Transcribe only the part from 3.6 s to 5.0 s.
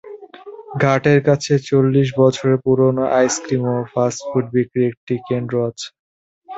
ও fast food বিক্রির